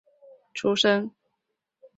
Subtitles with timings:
[0.03, 0.17] 进士
[0.55, 1.11] 出身。